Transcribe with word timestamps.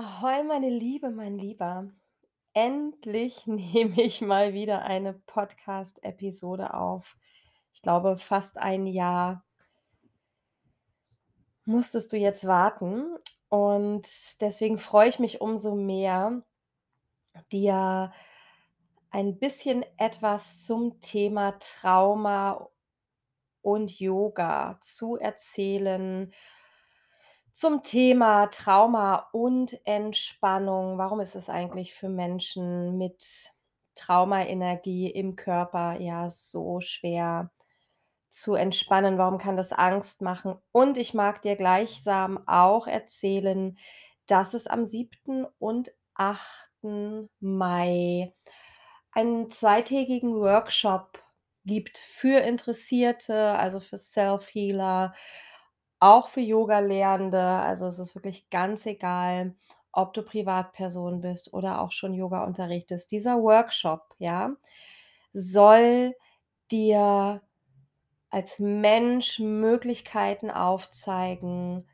Ahoi, 0.00 0.44
meine 0.44 0.70
Liebe, 0.70 1.10
mein 1.10 1.38
Lieber. 1.38 1.90
Endlich 2.52 3.46
nehme 3.48 4.00
ich 4.00 4.20
mal 4.20 4.54
wieder 4.54 4.82
eine 4.82 5.12
Podcast-Episode 5.12 6.72
auf. 6.72 7.16
Ich 7.72 7.82
glaube, 7.82 8.16
fast 8.16 8.58
ein 8.58 8.86
Jahr 8.86 9.44
musstest 11.64 12.12
du 12.12 12.16
jetzt 12.16 12.46
warten 12.46 13.16
und 13.48 14.40
deswegen 14.40 14.78
freue 14.78 15.08
ich 15.08 15.18
mich 15.18 15.40
umso 15.40 15.74
mehr, 15.74 16.44
dir 17.50 18.12
ein 19.10 19.36
bisschen 19.40 19.84
etwas 19.96 20.64
zum 20.64 21.00
Thema 21.00 21.58
Trauma 21.58 22.68
und 23.62 23.98
Yoga 23.98 24.78
zu 24.80 25.16
erzählen 25.16 26.32
zum 27.58 27.82
Thema 27.82 28.46
Trauma 28.46 29.28
und 29.32 29.84
Entspannung. 29.84 30.96
Warum 30.96 31.18
ist 31.18 31.34
es 31.34 31.48
eigentlich 31.48 31.92
für 31.92 32.08
Menschen 32.08 32.96
mit 32.98 33.50
Traumaenergie 33.96 35.10
im 35.10 35.34
Körper, 35.34 35.98
ja, 35.98 36.30
so 36.30 36.78
schwer 36.80 37.50
zu 38.30 38.54
entspannen? 38.54 39.18
Warum 39.18 39.38
kann 39.38 39.56
das 39.56 39.72
Angst 39.72 40.22
machen? 40.22 40.54
Und 40.70 40.98
ich 40.98 41.14
mag 41.14 41.42
dir 41.42 41.56
gleichsam 41.56 42.46
auch 42.46 42.86
erzählen, 42.86 43.76
dass 44.28 44.54
es 44.54 44.68
am 44.68 44.86
7. 44.86 45.44
und 45.58 45.90
8. 46.14 46.44
Mai 47.40 48.36
einen 49.10 49.50
zweitägigen 49.50 50.36
Workshop 50.36 51.20
gibt 51.64 51.98
für 51.98 52.38
Interessierte, 52.38 53.58
also 53.58 53.80
für 53.80 53.98
Self-Healer, 53.98 55.12
auch 56.00 56.28
für 56.28 56.40
Yoga-Lehrende. 56.40 57.40
Also, 57.40 57.86
es 57.86 57.98
ist 57.98 58.14
wirklich 58.14 58.50
ganz 58.50 58.86
egal, 58.86 59.54
ob 59.92 60.14
du 60.14 60.22
Privatperson 60.22 61.20
bist 61.20 61.52
oder 61.54 61.80
auch 61.82 61.92
schon 61.92 62.14
Yoga 62.14 62.44
unterrichtest. 62.44 63.10
Dieser 63.12 63.42
Workshop, 63.42 64.14
ja, 64.18 64.52
soll 65.32 66.14
dir 66.70 67.42
als 68.30 68.58
Mensch 68.58 69.38
Möglichkeiten 69.40 70.50
aufzeigen, 70.50 71.86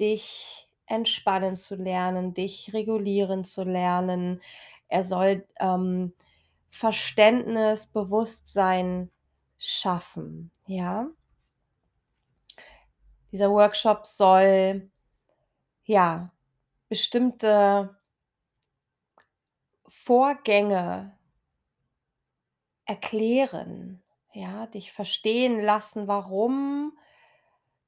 dich 0.00 0.68
entspannen 0.86 1.56
zu 1.56 1.76
lernen, 1.76 2.34
dich 2.34 2.72
regulieren 2.74 3.44
zu 3.44 3.64
lernen. 3.64 4.40
Er 4.88 5.04
soll, 5.04 5.46
ähm, 5.60 6.14
Verständnis, 6.70 7.86
Bewusstsein 7.86 9.10
schaffen, 9.58 10.52
ja? 10.66 11.08
Dieser 13.36 13.50
Workshop 13.50 14.06
soll, 14.06 14.90
ja, 15.84 16.28
bestimmte 16.88 17.94
Vorgänge 19.86 21.18
erklären, 22.86 24.02
ja, 24.32 24.66
dich 24.68 24.90
verstehen 24.90 25.60
lassen, 25.60 26.08
warum 26.08 26.96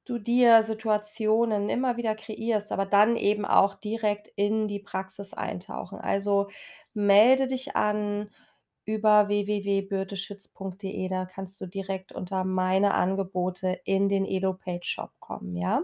du 0.05 0.19
dir 0.19 0.61
Situationen 0.61 1.67
immer 1.67 1.97
wieder 1.97 2.13
kreierst, 2.13 2.71
aber 2.71 2.85
dann 2.85 3.15
eben 3.15 3.43
auch 3.43 3.73
direkt 3.73 4.27
in 4.35 4.67
die 4.67 4.79
Praxis 4.79 5.33
eintauchen. 5.33 5.97
Also, 5.97 6.49
melde 6.93 7.47
dich 7.47 7.75
an 7.75 8.29
über 8.89 9.27
www.birteschütz.de. 9.27 11.07
Da 11.09 11.25
kannst 11.25 11.61
du 11.61 11.67
direkt 11.67 12.11
unter 12.11 12.43
meine 12.43 12.95
Angebote 12.95 13.79
in 13.85 14.09
den 14.09 14.25
Elopage 14.25 14.83
Shop 14.85 15.11
kommen, 15.19 15.55
ja? 15.55 15.83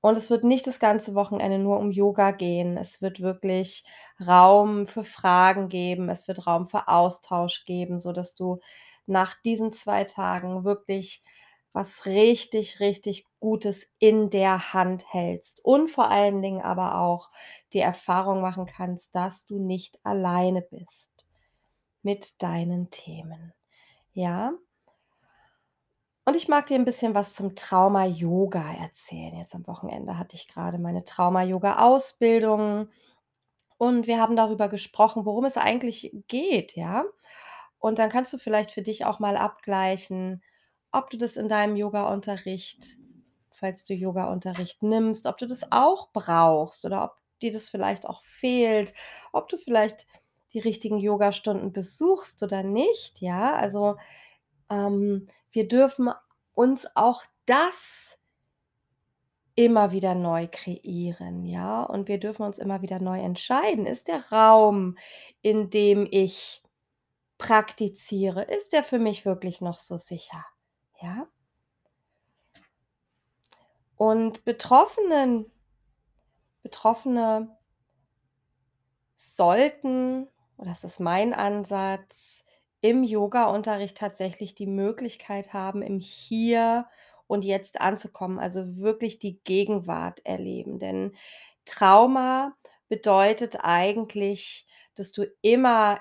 Und 0.00 0.16
es 0.16 0.30
wird 0.30 0.44
nicht 0.44 0.66
das 0.66 0.78
ganze 0.78 1.14
Wochenende 1.14 1.58
nur 1.58 1.78
um 1.78 1.90
Yoga 1.90 2.30
gehen. 2.30 2.76
Es 2.78 3.02
wird 3.02 3.20
wirklich 3.20 3.84
Raum 4.26 4.86
für 4.86 5.04
Fragen 5.04 5.68
geben. 5.68 6.08
Es 6.08 6.28
wird 6.28 6.46
Raum 6.46 6.68
für 6.68 6.88
Austausch 6.88 7.64
geben, 7.64 7.98
sodass 8.00 8.34
du 8.34 8.60
nach 9.06 9.34
diesen 9.42 9.72
2 9.72 10.04
Tagen 10.04 10.64
wirklich 10.64 11.22
was 11.72 12.06
richtig, 12.06 12.80
richtig 12.80 13.26
Gutes 13.40 13.86
in 13.98 14.30
der 14.30 14.72
Hand 14.72 15.04
hältst 15.12 15.62
und 15.64 15.90
vor 15.90 16.10
allen 16.10 16.40
Dingen 16.40 16.62
aber 16.62 16.98
auch 17.00 17.30
die 17.74 17.80
Erfahrung 17.80 18.40
machen 18.40 18.66
kannst, 18.66 19.14
dass 19.14 19.46
du 19.46 19.58
nicht 19.58 19.98
alleine 20.04 20.62
bist 20.62 21.15
mit 22.06 22.42
deinen 22.42 22.90
Themen, 22.90 23.52
ja? 24.14 24.54
Und 26.24 26.34
ich 26.34 26.48
mag 26.48 26.66
dir 26.66 26.74
'n 26.76 26.84
bisschen 26.84 27.14
was 27.14 27.34
zum 27.34 27.54
Trauma-Yoga 27.54 28.72
erzählen. 28.74 29.36
Jetzt 29.36 29.54
am 29.54 29.66
Wochenende 29.68 30.18
hatte 30.18 30.34
ich 30.36 30.48
grade 30.48 30.78
meine 30.78 31.04
Trauma-Yoga-Ausbildung 31.04 32.88
und 33.78 34.06
wir 34.06 34.20
haben 34.20 34.36
darüber 34.36 34.68
gesprochen, 34.68 35.26
worum 35.26 35.44
es 35.46 35.56
eigentlich 35.58 36.12
geht, 36.28 36.76
ja? 36.76 37.04
Und 37.78 37.98
dann 37.98 38.10
kannst 38.10 38.32
du 38.32 38.38
vielleicht 38.38 38.72
für 38.72 38.82
dich 38.82 39.04
auch 39.06 39.20
mal 39.20 39.36
abgleichen, 39.36 40.42
ob 40.92 41.10
du 41.10 41.18
das 41.18 41.36
in 41.36 41.48
deinem 41.48 41.76
Yogaunterricht 41.76 42.98
falls 43.52 43.84
du 43.86 43.94
Yogaunterricht 43.94 44.82
nimmst, 44.82 45.26
ob 45.26 45.38
du 45.38 45.46
das 45.46 45.72
auch 45.72 46.10
brauchst 46.12 46.84
oder 46.86 47.04
ob 47.04 47.16
dir 47.42 47.52
das 47.52 47.68
vielleicht 47.68 48.06
auch 48.06 48.22
fehlt, 48.24 48.94
ob 49.32 49.48
du 49.48 49.56
vielleicht 49.58 50.06
die 50.56 50.60
richtigen 50.60 50.96
Yogastunden 50.96 51.70
besuchst 51.70 52.42
oder 52.42 52.62
nicht, 52.62 53.20
ja? 53.20 53.54
Also, 53.54 53.98
ähm, 54.70 55.28
wir 55.52 55.68
dürfen 55.68 56.10
uns 56.54 56.86
auch 56.94 57.22
das 57.44 58.18
immer 59.54 59.92
wieder 59.92 60.14
neu 60.14 60.48
kreieren, 60.50 61.44
ja? 61.44 61.82
Und 61.82 62.08
wir 62.08 62.18
dürfen 62.18 62.42
uns 62.42 62.56
immer 62.56 62.80
wieder 62.80 63.00
neu 63.00 63.20
entscheiden. 63.20 63.84
Ist 63.84 64.08
der 64.08 64.32
Raum, 64.32 64.96
in 65.42 65.68
dem 65.68 66.08
ich 66.10 66.62
praktiziere 67.36 68.44
ist 68.44 68.72
der 68.72 68.82
für 68.82 68.98
mich 68.98 69.26
wirklich 69.26 69.60
noch 69.60 69.78
so 69.78 69.98
sicher, 69.98 70.42
ja? 71.02 71.28
Und 73.96 74.42
Betroffenen 74.46 75.52
Betroffene 76.62 77.54
sollten 79.16 80.28
und 80.56 80.68
das 80.68 80.84
ist 80.84 81.00
mein 81.00 81.34
Ansatz, 81.34 82.44
im 82.80 83.02
Yogaunterricht 83.04 83.96
tatsächlich 83.96 84.54
die 84.54 84.66
Möglichkeit 84.66 85.52
haben, 85.52 85.82
im 85.82 85.98
Hier 85.98 86.86
und 87.26 87.44
Jetzt 87.44 87.80
anzukommen, 87.80 88.38
also 88.38 88.76
wirklich 88.78 89.18
die 89.18 89.40
Gegenwart 89.44 90.24
erleben. 90.24 90.78
Denn 90.78 91.14
Trauma 91.64 92.54
bedeutet 92.88 93.58
eigentlich, 93.62 94.66
dass 94.94 95.12
du 95.12 95.24
immer, 95.42 96.00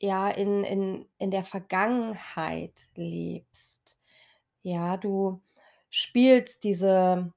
ja, 0.00 0.28
in 0.30 0.64
in 0.64 1.06
in 1.18 1.30
der 1.30 1.44
Vergangenheit 1.44 2.88
lebst. 2.94 3.98
Ja, 4.62 4.96
du 4.96 5.40
spielst 5.90 6.64
diese 6.64 7.32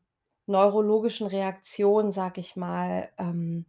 neurologischen 0.48 1.28
Reaktionen, 1.28 2.12
sage 2.12 2.42
ich 2.42 2.56
mal, 2.56 3.12
ähm, 3.18 3.66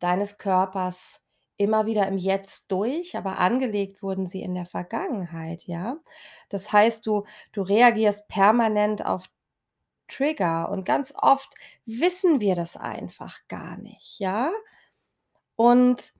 deines 0.00 0.38
Körpers 0.38 1.20
immer 1.60 1.86
wieder 1.86 2.08
im 2.08 2.18
Jetzt 2.18 2.72
durch, 2.72 3.16
aber 3.16 3.38
angelegt 3.38 4.02
wurden 4.02 4.26
sie 4.26 4.42
in 4.42 4.54
der 4.54 4.66
Vergangenheit, 4.66 5.64
ja? 5.66 5.98
Das 6.48 6.72
heißt, 6.72 7.06
du 7.06 7.24
du 7.52 7.62
reagierst 7.62 8.28
permanent 8.28 9.04
auf 9.04 9.26
Trigger 10.08 10.70
und 10.70 10.84
ganz 10.84 11.14
oft 11.16 11.54
wissen 11.86 12.40
wir 12.40 12.54
das 12.56 12.76
einfach 12.76 13.38
gar 13.48 13.76
nicht, 13.78 14.18
ja? 14.18 14.50
Und 15.56 16.12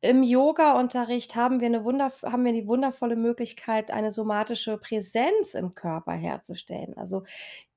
im 0.00 0.22
Yogaunterricht 0.22 1.34
haben 1.36 1.60
wir 1.60 1.70
haben 1.74 2.44
wir 2.44 2.52
die 2.52 2.68
wundervolle 2.68 3.16
Möglichkeit, 3.16 3.90
eine 3.90 4.12
somatische 4.12 4.78
Präsenz 4.78 5.54
im 5.54 5.74
Körper 5.74 6.12
herzustellen, 6.12 6.96
also 6.96 7.24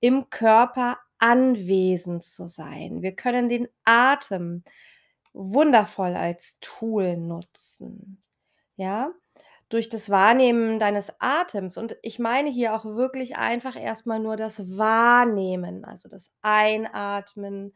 im 0.01 0.29
Körper 0.29 1.00
anwesend 1.18 2.23
zu 2.23 2.47
sein. 2.47 3.01
Wir 3.01 3.13
können 3.16 3.50
den 3.50 3.68
Atem 3.86 4.63
wundervoll 5.33 6.16
als 6.16 6.57
Tool 6.60 7.18
nutzen, 7.18 8.22
ja? 8.75 9.12
Durch 9.69 9.88
das 9.88 10.10
Wahrnehmen 10.10 10.80
deines 10.80 11.13
Atems 11.19 11.78
und 11.78 11.95
ich 12.01 12.19
meine 12.19 12.50
hier 12.50 12.75
auch 12.75 12.83
wirklich 12.83 13.38
einfach 13.38 13.78
erst 13.78 14.06
mal 14.06 14.19
nur 14.19 14.36
das 14.36 14.78
Wahrnehmen, 14.78 15.86
also 15.86 16.10
das 16.10 16.33
Einatmen 16.42 17.74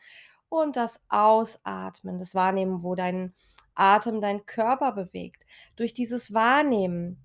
und 0.49 0.75
das 0.75 1.05
Ausatmen, 1.07 2.19
das 2.19 2.35
Wahrnehmen, 2.35 2.83
wo 2.83 2.95
dein 2.95 3.33
Atem 3.75 4.19
deinen 4.19 4.45
Körper 4.45 4.91
bewegt. 4.91 5.45
Durch 5.77 5.93
dieses 5.93 6.33
Wahrnehmen 6.33 7.23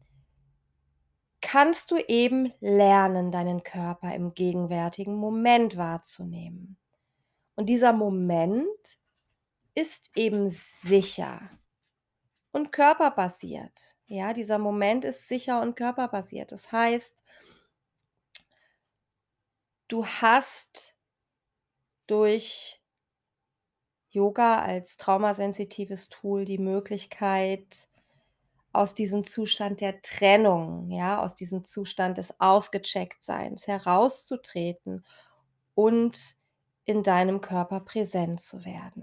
kannst 1.40 1.90
du 1.90 1.96
eben 1.96 2.52
lernen, 2.60 3.32
deinen 3.32 3.62
Körper 3.62 4.14
im 4.14 4.34
gegenwärtigen 4.34 5.16
Moment 5.16 5.76
wahrzunehmen. 5.76 6.76
Und 7.56 7.66
dieser 7.66 7.92
Moment 7.92 8.99
ist 9.74 10.10
eben 10.14 10.50
sicher 10.50 11.50
und 12.52 12.72
körperbasiert. 12.72 13.96
Ja, 14.06 14.32
dieser 14.32 14.58
Moment 14.58 15.04
ist 15.04 15.28
sicher 15.28 15.60
und 15.62 15.76
körperbasiert. 15.76 16.52
Das 16.52 16.72
heißt 16.72 17.22
du 19.88 20.06
hast 20.06 20.94
durch 22.06 22.80
Yoga 24.10 24.60
als 24.60 24.96
traumasensitives 24.96 26.08
Tool 26.08 26.44
die 26.44 26.58
Möglichkeit, 26.58 27.88
aus 28.72 28.94
diesem 28.94 29.24
Zustand 29.24 29.80
der 29.80 30.00
Trennung, 30.00 30.90
ja, 30.90 31.20
aus 31.22 31.34
diesem 31.34 31.64
Zustand 31.64 32.18
des 32.18 32.38
Ausgechecktseins 32.40 33.66
herauszutreten 33.66 35.04
und 35.74 36.36
in 36.84 37.02
deinem 37.02 37.40
Körper 37.40 37.80
präsent 37.80 38.40
zu 38.40 38.64
werden. 38.64 38.99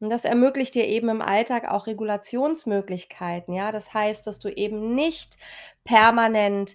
Und 0.00 0.08
das 0.10 0.24
ermöglicht 0.24 0.74
dir 0.74 0.86
eben 0.88 1.10
im 1.10 1.20
Alltag 1.20 1.68
auch 1.68 1.86
Regulationsmöglichkeiten, 1.86 3.52
ja? 3.54 3.70
Das 3.70 3.92
heißt, 3.92 4.26
dass 4.26 4.38
du 4.38 4.48
eben 4.48 4.94
nicht 4.94 5.36
permanent 5.84 6.74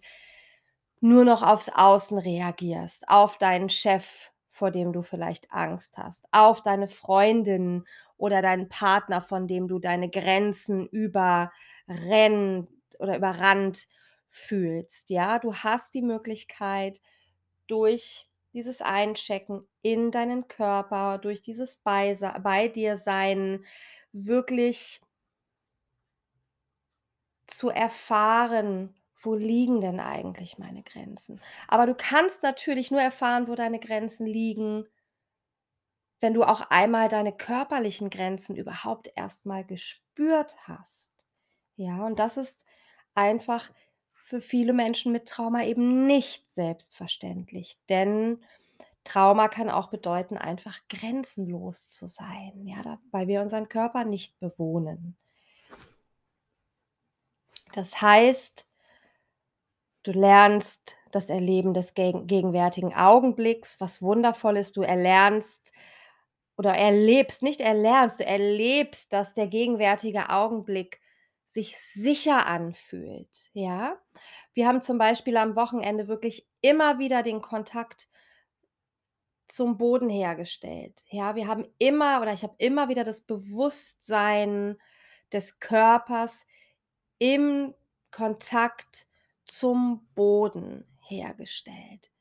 nur 1.01 1.25
noch 1.25 1.43
aufs 1.43 1.69
Außen 1.69 2.17
reagierst, 2.17 3.07
auf 3.09 3.37
deinen 3.37 3.69
Chef, 3.69 4.07
vor 4.51 4.71
dem 4.71 4.93
du 4.93 5.01
vielleicht 5.01 5.51
Angst 5.51 5.97
hast, 5.97 6.25
auf 6.31 6.61
deine 6.63 6.87
Freundin 6.87 7.85
oder 8.17 8.41
deinen 8.41 8.69
Partner, 8.69 9.21
von 9.21 9.47
dem 9.47 9.67
du 9.67 9.79
deine 9.79 10.09
Grenzen 10.09 10.87
überrennt 10.87 12.69
oder 12.99 13.17
überrannt 13.17 13.87
fühlst, 14.29 15.09
ja? 15.09 15.39
Du 15.39 15.55
hast 15.55 15.93
die 15.95 16.01
Möglichkeit, 16.03 17.01
durch 17.67 18.27
dieses 18.55 18.81
Einchecken 18.81 19.67
in 19.83 20.09
deinen 20.11 20.47
Körper, 20.47 21.19
durch 21.19 21.43
dieses 21.43 21.77
Beise 21.77 22.33
bei 22.41 22.67
dir 22.69 22.97
sein, 22.97 23.63
wirklich 24.13 25.01
zu 27.47 27.69
erfahren, 27.69 28.95
wo 29.21 29.35
liegen 29.35 29.81
denn 29.81 29.99
eigentlich 29.99 30.57
meine 30.57 30.81
Grenzen? 30.81 31.41
Aber 31.67 31.85
du 31.85 31.93
kannst 31.95 32.41
natürlich 32.41 32.89
nur 32.89 33.01
erfahren, 33.01 33.47
wo 33.47 33.55
deine 33.55 33.79
Grenzen 33.79 34.25
liegen 34.25 34.87
wenn 36.21 36.33
du 36.33 36.43
auch 36.43 36.71
einmal 36.71 37.07
deine 37.07 37.31
körperlichen 37.31 38.09
Grenzen 38.09 38.55
überhaupt 38.55 39.11
erst 39.15 39.45
mal 39.45 39.63
gespürt 39.63 40.55
hast. 40.67 41.11
Ja, 41.75 42.05
und 42.05 42.19
das 42.19 42.37
ist 42.37 42.65
einfach 43.13 43.69
für 44.25 44.41
viele 44.41 44.73
Menschen 44.73 45.11
mit 45.11 45.27
Trauma 45.27 45.63
eben 45.63 46.05
nicht 46.07 46.51
selbstverständlich, 46.51 47.77
denn 47.89 48.43
Trauma 49.03 49.47
kann 49.47 49.69
auch 49.69 49.89
bedeuten, 49.89 50.35
einfach 50.35 50.79
grenzenlos 50.89 51.89
zu 51.89 52.07
sein, 52.07 52.65
ja, 52.65 52.99
weil 53.11 53.27
wir 53.27 53.41
unseren 53.41 53.69
Körper 53.69 54.03
nicht 54.03 54.39
bewohnen. 54.39 55.15
Das 57.71 58.01
heißt 58.01 58.67
du 60.03 60.11
lernst 60.11 60.95
das 61.11 61.29
Erleben 61.29 61.73
des 61.73 61.93
gegen 61.93 62.27
gegenwärtigen 62.27 62.93
Augenblicks, 62.93 63.79
was 63.79 64.01
wundervoll 64.01 64.57
ist. 64.57 64.77
Du 64.77 64.81
erlernst 64.81 65.71
oder 66.57 66.73
erlebst 66.73 67.43
nicht 67.43 67.61
erlernst, 67.61 68.19
du 68.21 68.25
erlebst, 68.25 69.13
dass 69.13 69.33
der 69.33 69.47
gegenwärtige 69.47 70.29
Augenblick 70.29 70.99
sich 71.55 71.79
sicher 71.79 72.47
anfühlt, 72.47 73.49
ja? 73.53 73.97
Wir 74.53 74.67
haben 74.67 74.81
zum 74.81 74.97
Beispiel 74.97 75.37
am 75.37 75.55
Wochenende 75.55 76.09
wirklich 76.09 76.45
immer 76.59 76.99
wieder 76.99 77.23
den 77.23 77.41
Kontakt 77.41 78.09
zum 79.47 79.77
Boden 79.77 80.09
hergestellt. 80.09 81.05
Ja, 81.07 81.35
wir 81.35 81.47
haben 81.47 81.65
immer 81.77 82.21
oder 82.21 82.33
ich 82.33 82.43
habe 82.43 82.55
immer 82.57 82.89
wieder 82.89 83.05
das 83.05 83.21
Bewusstsein 83.21 84.77
des 85.31 85.61
Körpers 85.61 86.45
im 87.19 87.73
Kontakt 88.11 89.07
zum 89.45 90.05
Boden 90.13 90.85
hergestellt. 91.07 92.11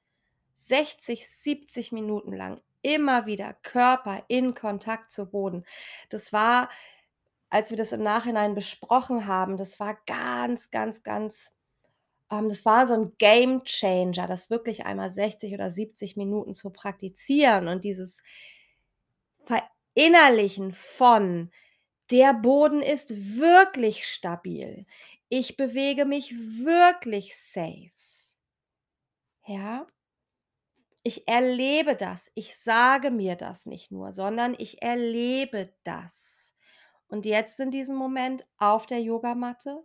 60, 0.54 1.28
70 1.28 1.90
Minuten 1.90 2.32
lang 2.32 2.60
immer 2.82 3.26
wieder 3.26 3.52
Körper 3.52 4.22
in 4.28 4.54
Kontakt 4.54 5.10
zu 5.10 5.26
Boden. 5.26 5.64
Das 6.10 6.32
war, 6.32 6.70
als 7.54 7.70
wir 7.70 7.78
das 7.78 7.92
im 7.92 8.02
Nachhinein 8.02 8.54
besprochen 8.56 9.26
haben 9.28 9.56
das 9.58 9.80
war 9.80 9.98
ganz, 10.06 10.70
ganz, 10.72 11.02
ganz 11.04 11.52
ähm, 12.32 12.48
das 12.50 12.64
war 12.66 12.86
so 12.86 12.94
'n 12.94 13.12
Gamechanger, 13.18 14.26
das 14.28 14.50
wirklich 14.50 14.86
einmal 14.86 15.10
60 15.10 15.54
oder 15.54 15.70
70 15.72 16.16
Minuten 16.16 16.54
zu 16.54 16.70
praktizieren 16.70 17.68
und 17.68 17.84
dieses 17.84 18.22
Verinnerlichen 19.94 20.72
von: 20.72 21.50
„Der 22.10 22.34
Boden 22.34 22.82
ist 22.82 23.38
wirklich 23.38 24.06
stabil. 24.06 24.86
Ich 25.28 25.56
bewege 25.56 26.04
mich 26.04 26.32
wirklich 26.34 27.36
safe.“ 27.36 27.90
Ja? 29.46 29.86
Ich 31.06 31.28
erlebe 31.28 31.96
das. 31.96 32.30
Ich 32.34 32.56
sage 32.56 33.10
mir 33.10 33.36
das 33.36 33.66
nicht 33.66 33.90
nur, 33.92 34.12
sondern 34.14 34.54
ich 34.58 34.80
erlebe 34.82 35.70
das. 35.84 36.43
Und 37.14 37.26
jetzt 37.26 37.60
in 37.60 37.70
diesem 37.70 37.94
Moment 37.94 38.44
auf 38.58 38.86
der 38.86 39.00
Yogamatte 39.00 39.84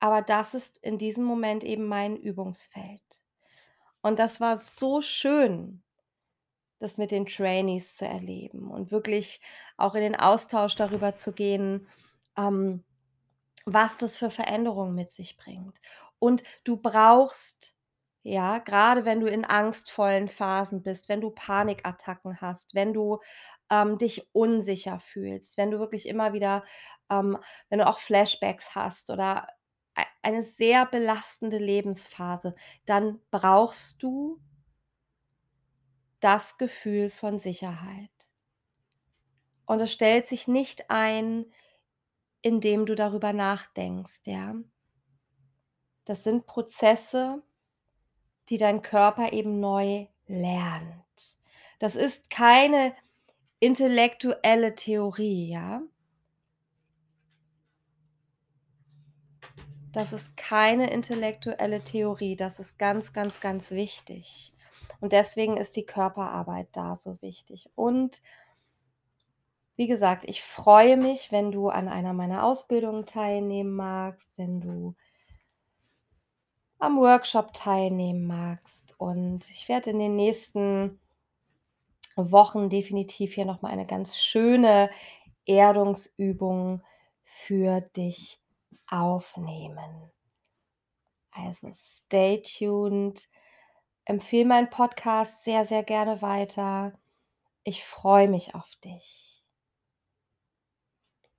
aber 0.00 0.22
das 0.22 0.54
ist 0.54 0.78
in 0.78 0.98
diesem 0.98 1.24
Moment 1.24 1.62
eben 1.62 1.84
mein 1.84 2.16
Übungsfeld. 2.16 3.02
Und 4.00 4.18
das 4.18 4.40
war 4.40 4.56
so 4.56 5.02
schön, 5.02 5.82
das 6.78 6.96
mit 6.96 7.10
den 7.10 7.26
Trainees 7.26 7.96
zu 7.96 8.06
erleben 8.06 8.70
und 8.70 8.90
wirklich 8.90 9.42
auch 9.76 9.94
in 9.94 10.00
den 10.00 10.16
Austausch 10.16 10.74
darüber 10.74 11.16
zu 11.16 11.32
gehen, 11.32 11.86
ähm, 12.38 12.82
was 13.66 13.98
das 13.98 14.16
für 14.16 14.30
Veränderungen 14.30 14.94
mit 14.94 15.12
sich 15.12 15.36
bringt. 15.36 15.78
Und 16.18 16.42
du 16.64 16.78
brauchst 16.78 17.76
ja, 18.22 18.58
grade 18.58 19.04
wenn 19.06 19.20
du 19.20 19.26
in 19.26 19.44
angstvollen 19.46 20.28
Phasen 20.28 20.82
bist, 20.82 21.08
wenn 21.08 21.22
du 21.22 21.30
Panikattacken 21.30 22.40
hast, 22.40 22.74
wenn 22.74 22.92
du, 22.92 23.18
ähm, 23.70 23.98
dich 23.98 24.28
unsicher 24.32 25.00
fühlst, 25.00 25.56
wenn 25.56 25.70
du 25.70 25.78
wirklich 25.78 26.06
immer 26.06 26.32
wieder 26.32 26.64
ähm, 27.10 27.38
wenn 27.68 27.80
du 27.80 27.86
auch 27.86 27.98
Flashbacks 27.98 28.74
hast 28.74 29.10
oder 29.10 29.48
ei 29.94 30.04
eine 30.22 30.44
sehr 30.44 30.86
belastende 30.86 31.58
Lebensphase, 31.58 32.54
dann 32.86 33.20
brauchst 33.30 34.02
du 34.02 34.40
das 36.20 36.58
Gefühl 36.58 37.10
von 37.10 37.38
Sicherheit. 37.38 38.10
Und 39.64 39.80
es 39.80 39.92
stellt 39.92 40.26
sich 40.26 40.46
nicht 40.46 40.90
ein, 40.90 41.46
indem 42.42 42.86
du 42.86 42.94
darüber 42.94 43.32
nachdenkst, 43.32 44.22
ja? 44.26 44.54
Das 46.04 46.24
sind 46.24 46.46
Prozesse, 46.46 47.42
die 48.48 48.58
dein 48.58 48.82
Körper 48.82 49.32
eben 49.32 49.60
neu 49.60 50.06
lernt. 50.26 51.38
Das 51.78 51.94
ist 51.94 52.30
keine 52.30 52.94
intellektuelle 53.60 54.74
Theorie, 54.74 55.50
ja? 55.50 55.82
Das 59.92 60.12
ist 60.12 60.36
keine 60.36 60.90
intellektuelle 60.90 61.82
Theorie, 61.82 62.36
das 62.36 62.58
ist 62.58 62.78
ganz, 62.78 63.12
ganz, 63.12 63.40
ganz 63.40 63.70
wichtig. 63.70 64.52
Und 65.00 65.12
deswegen 65.12 65.56
ist 65.56 65.76
die 65.76 65.86
Körperarbeit 65.86 66.68
da 66.72 66.96
so 66.96 67.20
wichtig. 67.22 67.70
Und 67.74 68.20
wie 69.76 69.86
gesagt, 69.86 70.24
ich 70.26 70.42
freue 70.42 70.96
mich, 70.96 71.32
wenn 71.32 71.50
du 71.52 71.70
an 71.70 71.88
einer 71.88 72.12
meiner 72.12 72.44
Ausbildungen 72.44 73.06
teilnehmen 73.06 73.74
magst, 73.74 74.30
wenn 74.36 74.60
du 74.60 74.94
am 76.78 76.98
Workshop 76.98 77.52
teilnehmen 77.52 78.26
magst. 78.26 78.94
Und 78.98 79.50
ich 79.50 79.68
werde 79.68 79.90
in 79.90 79.98
den 79.98 80.16
nächsten 80.16 81.00
Wochen 82.32 82.68
definitiv 82.68 83.34
hier 83.34 83.44
noch 83.44 83.62
mal 83.62 83.70
eine 83.70 83.86
ganz 83.86 84.18
schöne 84.18 84.90
Erdungsübung 85.46 86.82
für 87.22 87.80
dich 87.80 88.40
aufnehmen. 88.88 90.10
Also, 91.30 91.70
stay 91.74 92.42
tuned. 92.42 93.28
Empfehle 94.04 94.46
meinen 94.46 94.70
Podcast 94.70 95.44
sehr, 95.44 95.64
sehr 95.64 95.84
gerne 95.84 96.22
weiter. 96.22 96.92
Ich 97.64 97.84
freue 97.84 98.28
mich 98.28 98.54
auf 98.54 98.70
dich. 98.84 99.29